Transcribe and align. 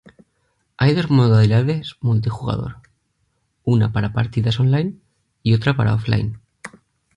Hay 0.77 0.95
dos 0.95 1.11
modalidades 1.11 1.95
multijugador, 2.01 2.77
una 3.63 3.91
para 3.93 4.13
partidas 4.13 4.59
online 4.59 4.95
y 5.43 5.53
otra 5.53 5.77
para 5.77 5.93
offline. 5.93 6.39